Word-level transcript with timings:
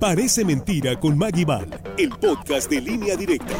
Parece 0.00 0.46
mentira 0.46 0.98
con 0.98 1.18
Maggie 1.18 1.44
Ball, 1.44 1.68
el 1.98 2.08
podcast 2.08 2.70
de 2.70 2.80
línea 2.80 3.16
directa. 3.16 3.54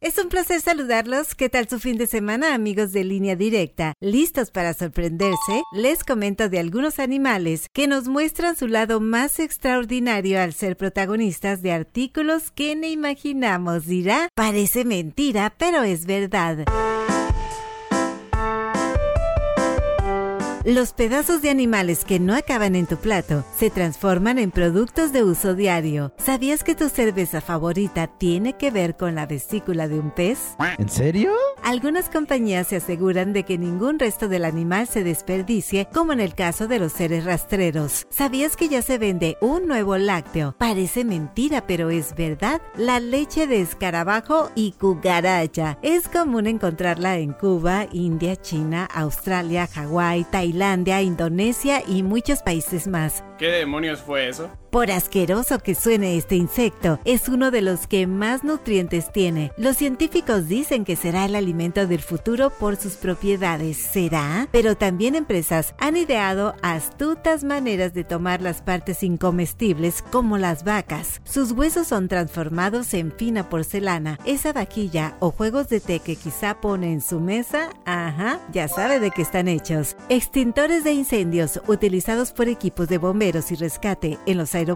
Es 0.00 0.18
un 0.18 0.28
placer 0.28 0.60
saludarlos. 0.60 1.34
¿Qué 1.34 1.48
tal 1.48 1.68
su 1.68 1.80
fin 1.80 1.98
de 1.98 2.06
semana, 2.06 2.54
amigos 2.54 2.92
de 2.92 3.02
línea 3.02 3.34
directa? 3.34 3.94
¿Listos 4.00 4.52
para 4.52 4.72
sorprenderse? 4.72 5.62
Les 5.72 6.04
comento 6.04 6.48
de 6.48 6.60
algunos 6.60 7.00
animales 7.00 7.66
que 7.72 7.88
nos 7.88 8.06
muestran 8.06 8.54
su 8.54 8.68
lado 8.68 9.00
más 9.00 9.40
extraordinario 9.40 10.40
al 10.40 10.52
ser 10.52 10.76
protagonistas 10.76 11.60
de 11.60 11.72
artículos 11.72 12.52
que 12.52 12.76
ni 12.76 12.92
imaginamos. 12.92 13.86
Dirá, 13.86 14.28
parece 14.36 14.84
mentira, 14.84 15.52
pero 15.58 15.82
es 15.82 16.06
verdad. 16.06 16.66
Los 20.68 20.92
pedazos 20.92 21.40
de 21.40 21.48
animales 21.48 22.04
que 22.04 22.20
no 22.20 22.34
acaban 22.34 22.74
en 22.74 22.86
tu 22.86 22.98
plato 22.98 23.42
se 23.56 23.70
transforman 23.70 24.38
en 24.38 24.50
productos 24.50 25.14
de 25.14 25.24
uso 25.24 25.54
diario. 25.54 26.12
¿Sabías 26.18 26.62
que 26.62 26.74
tu 26.74 26.90
cerveza 26.90 27.40
favorita 27.40 28.06
tiene 28.06 28.52
que 28.58 28.70
ver 28.70 28.94
con 28.94 29.14
la 29.14 29.24
vesícula 29.24 29.88
de 29.88 29.98
un 29.98 30.10
pez? 30.10 30.38
¿En 30.76 30.90
serio? 30.90 31.32
Algunas 31.64 32.10
compañías 32.10 32.66
se 32.66 32.76
aseguran 32.76 33.32
de 33.32 33.44
que 33.44 33.56
ningún 33.56 33.98
resto 33.98 34.28
del 34.28 34.44
animal 34.44 34.86
se 34.86 35.02
desperdicie, 35.04 35.88
como 35.90 36.12
en 36.12 36.20
el 36.20 36.34
caso 36.34 36.68
de 36.68 36.78
los 36.78 36.92
seres 36.92 37.24
rastreros. 37.24 38.06
¿Sabías 38.10 38.54
que 38.54 38.68
ya 38.68 38.82
se 38.82 38.98
vende 38.98 39.38
un 39.40 39.68
nuevo 39.68 39.96
lácteo? 39.96 40.54
Parece 40.58 41.02
mentira, 41.02 41.66
pero 41.66 41.88
es 41.88 42.14
verdad. 42.14 42.60
La 42.76 43.00
leche 43.00 43.46
de 43.46 43.62
escarabajo 43.62 44.50
y 44.54 44.72
cucaracha. 44.72 45.78
Es 45.80 46.08
común 46.08 46.46
encontrarla 46.46 47.16
en 47.16 47.32
Cuba, 47.32 47.86
India, 47.90 48.36
China, 48.36 48.86
Australia, 48.92 49.66
Hawái, 49.66 50.24
Tailandia, 50.24 50.57
Indonesia 51.02 51.82
y 51.86 52.02
muchos 52.02 52.42
países 52.42 52.86
más. 52.86 53.24
¿Qué 53.38 53.46
demonios 53.46 54.00
fue 54.00 54.28
eso? 54.28 54.50
Por 54.70 54.90
asqueroso 54.90 55.60
que 55.60 55.74
suene 55.74 56.18
este 56.18 56.36
insecto, 56.36 57.00
es 57.06 57.30
uno 57.30 57.50
de 57.50 57.62
los 57.62 57.86
que 57.86 58.06
más 58.06 58.44
nutrientes 58.44 59.10
tiene. 59.10 59.50
Los 59.56 59.78
científicos 59.78 60.46
dicen 60.46 60.84
que 60.84 60.94
será 60.94 61.24
el 61.24 61.34
alimento 61.36 61.86
del 61.86 62.02
futuro 62.02 62.50
por 62.50 62.76
sus 62.76 62.96
propiedades. 62.96 63.78
¿Será? 63.78 64.46
Pero 64.52 64.76
también 64.76 65.14
empresas 65.14 65.74
han 65.78 65.96
ideado 65.96 66.54
astutas 66.60 67.44
maneras 67.44 67.94
de 67.94 68.04
tomar 68.04 68.42
las 68.42 68.60
partes 68.60 69.02
incomestibles 69.02 70.04
como 70.12 70.36
las 70.36 70.64
vacas. 70.64 71.22
Sus 71.24 71.52
huesos 71.52 71.88
son 71.88 72.08
transformados 72.08 72.92
en 72.92 73.10
fina 73.10 73.48
porcelana. 73.48 74.18
Esa 74.26 74.52
vaquilla 74.52 75.16
o 75.18 75.30
juegos 75.30 75.68
de 75.70 75.80
té 75.80 76.00
que 76.00 76.16
quizá 76.16 76.60
pone 76.60 76.92
en 76.92 77.00
su 77.00 77.20
mesa, 77.20 77.70
ajá, 77.86 78.38
ya 78.52 78.68
sabe 78.68 79.00
de 79.00 79.12
qué 79.12 79.22
están 79.22 79.48
hechos. 79.48 79.96
Extintores 80.10 80.84
de 80.84 80.92
incendios 80.92 81.58
utilizados 81.66 82.32
por 82.32 82.48
equipos 82.48 82.88
de 82.88 82.98
bomberos 82.98 83.50
y 83.50 83.54
rescate 83.54 84.18
en 84.26 84.36
los 84.36 84.54
aeropuertos 84.54 84.67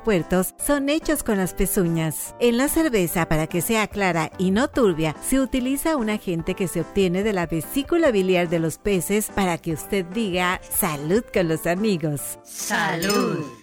son 0.64 0.88
hechos 0.88 1.22
con 1.22 1.38
las 1.38 1.54
pezuñas. 1.54 2.34
En 2.40 2.56
la 2.56 2.68
cerveza, 2.68 3.26
para 3.26 3.46
que 3.46 3.60
sea 3.60 3.86
clara 3.86 4.30
y 4.38 4.50
no 4.50 4.68
turbia, 4.68 5.14
se 5.22 5.40
utiliza 5.40 5.96
un 5.96 6.10
agente 6.10 6.54
que 6.54 6.68
se 6.68 6.80
obtiene 6.80 7.22
de 7.22 7.32
la 7.32 7.46
vesícula 7.46 8.10
biliar 8.10 8.48
de 8.48 8.58
los 8.58 8.78
peces 8.78 9.30
para 9.34 9.58
que 9.58 9.72
usted 9.72 10.04
diga 10.06 10.60
salud 10.70 11.24
con 11.32 11.48
los 11.48 11.66
amigos. 11.66 12.38
Salud. 12.44 13.61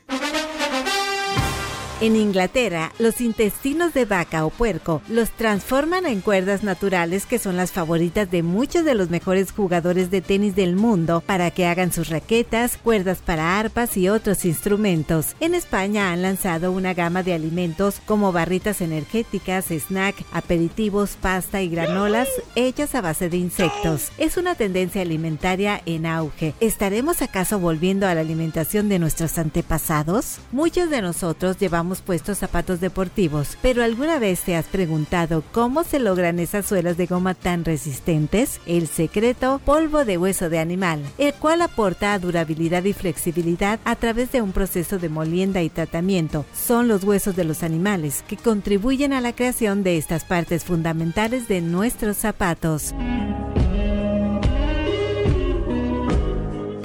En 2.01 2.15
Inglaterra, 2.15 2.93
los 2.97 3.19
intestinos 3.19 3.93
de 3.93 4.05
vaca 4.05 4.45
o 4.45 4.51
puerco 4.51 5.01
los 5.09 5.31
transforman 5.31 6.05
en 6.05 6.21
cuerdas 6.21 6.63
naturales 6.63 7.25
que 7.25 7.39
son 7.39 7.57
las 7.57 7.73
favoritas 7.73 8.31
de 8.31 8.41
muchos 8.41 8.85
de 8.85 8.95
los 8.95 9.09
mejores 9.09 9.51
jugadores 9.51 10.09
de 10.09 10.21
tenis 10.21 10.55
del 10.55 10.77
mundo 10.77 11.21
para 11.25 11.51
que 11.51 11.65
hagan 11.65 11.91
sus 11.91 12.07
raquetas, 12.07 12.77
cuerdas 12.77 13.17
para 13.17 13.59
arpas 13.59 13.97
y 13.97 14.07
otros 14.07 14.45
instrumentos. 14.45 15.35
En 15.41 15.53
España 15.53 16.13
han 16.13 16.21
lanzado 16.21 16.71
una 16.71 16.93
gama 16.93 17.21
de 17.21 17.33
alimentos 17.33 17.99
como 18.05 18.31
barritas 18.31 18.79
energéticas, 18.79 19.65
snack, 19.65 20.23
aperitivos, 20.31 21.17
pasta 21.21 21.61
y 21.61 21.67
granolas 21.67 22.29
hechas 22.55 22.95
a 22.95 23.01
base 23.01 23.29
de 23.29 23.35
insectos. 23.35 24.13
Es 24.17 24.37
una 24.37 24.55
tendencia 24.55 25.01
alimentaria 25.01 25.81
en 25.85 26.05
auge. 26.05 26.53
¿Estaremos 26.61 27.21
acaso 27.21 27.59
volviendo 27.59 28.07
a 28.07 28.15
la 28.15 28.21
alimentación 28.21 28.87
de 28.87 28.99
nuestros 28.99 29.37
antepasados? 29.37 30.37
Muchos 30.53 30.89
de 30.89 31.01
nosotros 31.01 31.57
llevamos 31.57 31.88
puestos 31.97 32.37
zapatos 32.37 32.79
deportivos, 32.79 33.57
pero 33.61 33.83
¿alguna 33.83 34.19
vez 34.19 34.41
te 34.41 34.55
has 34.55 34.67
preguntado 34.67 35.43
cómo 35.51 35.83
se 35.83 35.99
logran 35.99 36.39
esas 36.39 36.67
suelas 36.67 36.95
de 36.95 37.07
goma 37.07 37.33
tan 37.33 37.65
resistentes? 37.65 38.61
El 38.65 38.87
secreto, 38.87 39.59
polvo 39.65 40.05
de 40.05 40.17
hueso 40.17 40.49
de 40.49 40.59
animal, 40.59 41.01
el 41.17 41.33
cual 41.33 41.61
aporta 41.61 42.17
durabilidad 42.19 42.83
y 42.83 42.93
flexibilidad 42.93 43.79
a 43.83 43.95
través 43.95 44.31
de 44.31 44.41
un 44.41 44.51
proceso 44.51 44.99
de 44.99 45.09
molienda 45.09 45.61
y 45.61 45.69
tratamiento. 45.69 46.45
Son 46.53 46.87
los 46.87 47.03
huesos 47.03 47.35
de 47.35 47.43
los 47.43 47.63
animales 47.63 48.23
que 48.27 48.37
contribuyen 48.37 49.11
a 49.13 49.21
la 49.21 49.33
creación 49.33 49.83
de 49.83 49.97
estas 49.97 50.23
partes 50.23 50.63
fundamentales 50.63 51.47
de 51.47 51.61
nuestros 51.61 52.17
zapatos. 52.17 52.93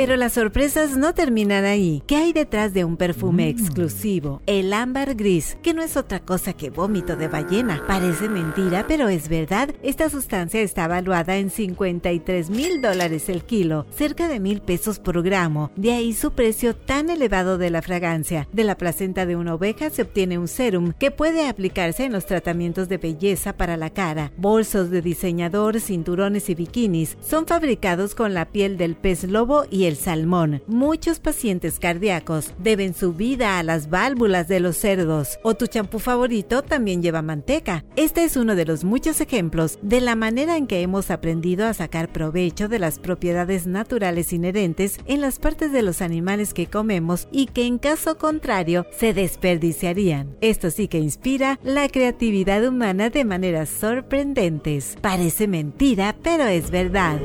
Pero 0.05 0.17
las 0.17 0.35
sorpresas 0.35 0.99
no 0.99 1.15
terminan 1.15 1.65
ahí. 1.65 2.03
¿Qué 2.07 2.17
hay 2.17 2.35
detrás 2.35 2.75
de 2.75 2.85
un 2.85 2.99
perfume 2.99 3.49
exclusivo? 3.49 4.43
El 4.45 4.75
ámbar 4.75 5.15
gris, 5.15 5.57
que 5.63 5.73
no 5.73 5.81
es 5.81 5.97
otra 5.97 6.21
cosa 6.21 6.53
que 6.53 6.69
vómito 6.69 7.17
de 7.17 7.27
ballena. 7.27 7.83
Parece 7.87 8.29
mentira, 8.29 8.85
pero 8.87 9.09
es 9.09 9.31
verdad. 9.31 9.75
Esta 9.83 10.11
sustancia 10.11 10.61
está 10.61 10.89
valuada 10.89 11.39
en 11.39 11.49
53 11.49 12.51
mil 12.51 12.83
dólares 12.83 13.31
el 13.31 13.45
kilo, 13.45 13.87
cerca 13.97 14.29
de 14.29 14.41
mil 14.41 14.61
pesos 14.61 14.99
por 14.99 15.23
gramo. 15.23 15.71
De 15.75 15.93
ahí 15.93 16.13
su 16.13 16.33
precio 16.33 16.77
tan 16.77 17.09
elevado 17.09 17.57
de 17.57 17.71
la 17.71 17.81
fragancia. 17.81 18.47
De 18.53 18.65
la 18.65 18.77
placenta 18.77 19.25
de 19.25 19.37
una 19.37 19.55
oveja 19.55 19.89
se 19.89 20.03
obtiene 20.03 20.37
un 20.37 20.49
serum 20.49 20.93
que 20.99 21.13
puede 21.13 21.49
aplicarse 21.49 22.05
en 22.05 22.13
los 22.13 22.27
tratamientos 22.27 22.91
de 22.91 22.99
belleza 22.99 23.55
para 23.55 23.79
la 23.79 23.89
cara. 23.89 24.33
Bolsos 24.37 24.91
de 24.91 25.01
diseñador, 25.01 25.81
cinturones 25.81 26.51
y 26.51 26.55
bikinis 26.55 27.17
son 27.27 27.47
fabricados 27.47 28.15
con 28.15 28.35
la 28.35 28.45
piel 28.45 28.77
del 28.77 28.97
pez 28.97 29.25
lobo 29.25 29.65
y 29.71 29.85
el 29.85 29.94
salmón. 29.97 30.63
Muchos 30.67 31.21
pacientes 31.21 31.79
cardíacos 31.79 32.53
deben 32.59 32.95
su 32.95 33.13
vida 33.13 33.59
a 33.59 33.63
las 33.63 33.91
válvulas 33.91 34.49
de 34.49 34.61
los 34.61 34.77
cerdos. 34.77 35.39
O 35.43 35.55
tu 35.55 35.67
champú 35.67 35.99
favorito 35.99 36.63
también 36.63 37.03
lleva 37.03 37.23
manteca. 37.23 37.85
Este 37.97 38.25
es 38.25 38.37
uno 38.37 38.55
de 38.55 38.65
los 38.65 38.85
muchos 38.85 39.21
ejemplos 39.21 39.79
de 39.83 40.01
la 40.01 40.15
manera 40.17 40.57
en 40.57 40.67
que 40.67 40.83
hemos 40.83 41.11
aprendido 41.11 41.67
a 41.67 41.75
sacar 41.75 42.13
provecho 42.13 42.69
de 42.69 42.79
las 42.79 42.99
propiedades 42.99 43.67
naturales 43.67 44.33
inherentes 44.33 44.99
en 45.07 45.21
las 45.21 45.39
partes 45.39 45.73
de 45.73 45.83
los 45.83 46.03
animales 46.03 46.55
que 46.55 46.67
comemos 46.67 47.29
y 47.31 47.47
que 47.47 47.67
en 47.67 47.79
caso 47.79 48.19
contrario 48.19 48.87
se 48.97 49.15
desperdiciarían. 49.15 50.37
Esto 50.41 50.71
sí 50.71 50.89
que 50.89 50.99
inspira 50.99 51.59
la 51.63 51.89
creatividad 51.89 52.67
humana 52.67 53.11
de 53.11 53.25
maneras 53.25 53.69
sorprendentes. 53.69 54.97
Parece 55.01 55.49
mentira, 55.49 56.17
pero 56.23 56.45
es 56.45 56.71
verdad. 56.71 57.21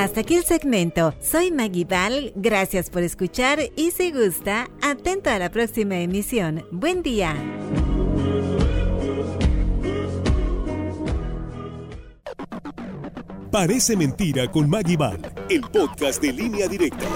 Hasta 0.00 0.20
aquí 0.20 0.34
el 0.34 0.44
segmento. 0.44 1.14
Soy 1.20 1.50
Maggie 1.50 1.84
Val, 1.84 2.32
gracias 2.34 2.88
por 2.88 3.02
escuchar 3.02 3.58
y 3.76 3.90
si 3.90 4.12
gusta, 4.12 4.70
atento 4.80 5.28
a 5.28 5.38
la 5.38 5.50
próxima 5.50 5.98
emisión. 5.98 6.64
Buen 6.72 7.02
día. 7.02 7.36
Parece 13.52 13.94
mentira 13.94 14.50
con 14.50 14.70
Maggie 14.70 14.96
Val, 14.96 15.20
el 15.50 15.60
podcast 15.60 16.22
de 16.22 16.32
línea 16.32 16.66
directa. 16.66 17.06